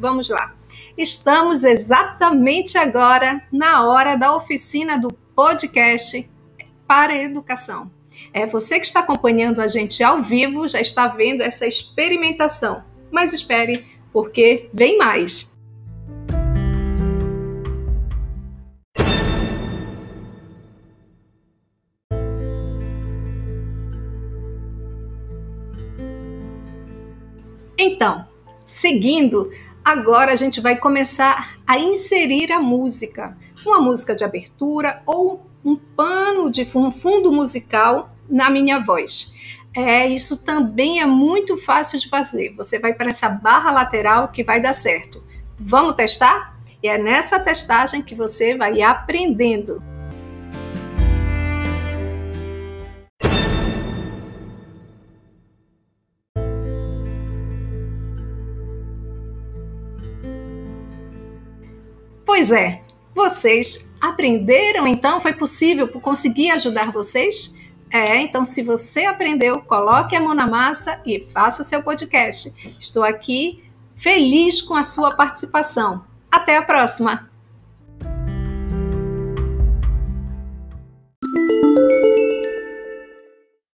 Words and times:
Vamos 0.00 0.30
lá. 0.30 0.54
Estamos 0.96 1.62
exatamente 1.62 2.78
agora 2.78 3.42
na 3.52 3.86
hora 3.86 4.16
da 4.16 4.34
oficina 4.34 4.98
do 4.98 5.12
podcast 5.12 6.28
para 6.86 7.14
educação. 7.14 7.90
É 8.32 8.46
você 8.46 8.80
que 8.80 8.86
está 8.86 9.00
acompanhando 9.00 9.60
a 9.60 9.68
gente 9.68 10.02
ao 10.02 10.22
vivo, 10.22 10.66
já 10.66 10.80
está 10.80 11.06
vendo 11.06 11.42
essa 11.42 11.66
experimentação. 11.66 12.82
Mas 13.10 13.34
espere, 13.34 13.86
porque 14.10 14.70
vem 14.72 14.96
mais. 14.96 15.54
Então, 27.76 28.26
seguindo, 28.64 29.50
agora 29.90 30.32
a 30.32 30.36
gente 30.36 30.60
vai 30.60 30.76
começar 30.76 31.58
a 31.66 31.78
inserir 31.78 32.52
a 32.52 32.60
música, 32.60 33.36
uma 33.66 33.80
música 33.80 34.14
de 34.14 34.22
abertura 34.22 35.02
ou 35.04 35.44
um 35.64 35.74
pano 35.74 36.50
de 36.50 36.66
um 36.74 36.92
fundo 36.92 37.32
musical 37.32 38.14
na 38.28 38.48
minha 38.48 38.78
voz. 38.78 39.34
É, 39.74 40.06
isso 40.06 40.44
também 40.44 41.00
é 41.00 41.06
muito 41.06 41.56
fácil 41.56 41.98
de 41.98 42.08
fazer. 42.08 42.54
Você 42.56 42.78
vai 42.78 42.94
para 42.94 43.10
essa 43.10 43.28
barra 43.28 43.72
lateral 43.72 44.28
que 44.28 44.44
vai 44.44 44.60
dar 44.60 44.72
certo. 44.72 45.22
Vamos 45.58 45.96
testar? 45.96 46.56
E 46.82 46.88
é 46.88 46.96
nessa 46.96 47.38
testagem 47.38 48.00
que 48.00 48.14
você 48.14 48.56
vai 48.56 48.80
aprendendo. 48.82 49.82
Pois 62.30 62.52
é, 62.52 62.80
vocês 63.12 63.92
aprenderam 64.00 64.86
então? 64.86 65.20
Foi 65.20 65.32
possível 65.32 65.88
conseguir 65.88 66.52
ajudar 66.52 66.92
vocês? 66.92 67.58
É, 67.90 68.20
então 68.20 68.44
se 68.44 68.62
você 68.62 69.04
aprendeu, 69.04 69.60
coloque 69.62 70.14
a 70.14 70.20
mão 70.20 70.32
na 70.32 70.46
massa 70.46 71.02
e 71.04 71.18
faça 71.18 71.62
o 71.62 71.64
seu 71.64 71.82
podcast. 71.82 72.54
Estou 72.78 73.02
aqui 73.02 73.64
feliz 73.96 74.62
com 74.62 74.76
a 74.76 74.84
sua 74.84 75.16
participação. 75.16 76.04
Até 76.30 76.56
a 76.56 76.62
próxima! 76.62 77.29